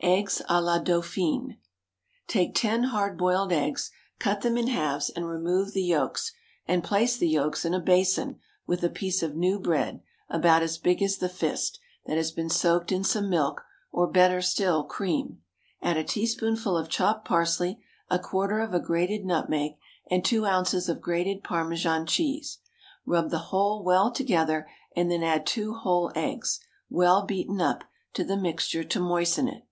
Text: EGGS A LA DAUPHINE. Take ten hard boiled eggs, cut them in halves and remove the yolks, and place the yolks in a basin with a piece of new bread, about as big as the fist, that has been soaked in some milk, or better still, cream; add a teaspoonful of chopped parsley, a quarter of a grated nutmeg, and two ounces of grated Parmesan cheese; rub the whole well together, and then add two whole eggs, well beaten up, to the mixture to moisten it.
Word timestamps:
EGGS 0.00 0.40
A 0.48 0.60
LA 0.60 0.78
DAUPHINE. 0.78 1.58
Take 2.28 2.54
ten 2.54 2.84
hard 2.84 3.18
boiled 3.18 3.52
eggs, 3.52 3.90
cut 4.20 4.40
them 4.42 4.56
in 4.56 4.68
halves 4.68 5.10
and 5.10 5.26
remove 5.26 5.72
the 5.72 5.82
yolks, 5.82 6.32
and 6.66 6.84
place 6.84 7.16
the 7.18 7.28
yolks 7.28 7.64
in 7.64 7.74
a 7.74 7.80
basin 7.80 8.38
with 8.64 8.82
a 8.84 8.88
piece 8.88 9.24
of 9.24 9.34
new 9.34 9.58
bread, 9.58 10.00
about 10.30 10.62
as 10.62 10.78
big 10.78 11.02
as 11.02 11.18
the 11.18 11.28
fist, 11.28 11.80
that 12.06 12.16
has 12.16 12.30
been 12.30 12.48
soaked 12.48 12.92
in 12.92 13.02
some 13.02 13.28
milk, 13.28 13.64
or 13.90 14.06
better 14.06 14.40
still, 14.40 14.84
cream; 14.84 15.42
add 15.82 15.96
a 15.96 16.04
teaspoonful 16.04 16.76
of 16.78 16.88
chopped 16.88 17.26
parsley, 17.26 17.78
a 18.08 18.20
quarter 18.20 18.60
of 18.60 18.72
a 18.72 18.80
grated 18.80 19.24
nutmeg, 19.26 19.72
and 20.10 20.24
two 20.24 20.46
ounces 20.46 20.88
of 20.88 21.02
grated 21.02 21.42
Parmesan 21.42 22.06
cheese; 22.06 22.58
rub 23.04 23.30
the 23.30 23.48
whole 23.50 23.82
well 23.82 24.10
together, 24.12 24.68
and 24.96 25.10
then 25.10 25.24
add 25.24 25.44
two 25.44 25.74
whole 25.74 26.12
eggs, 26.14 26.60
well 26.88 27.26
beaten 27.26 27.60
up, 27.60 27.82
to 28.14 28.22
the 28.24 28.36
mixture 28.36 28.84
to 28.84 29.00
moisten 29.00 29.48
it. 29.48 29.64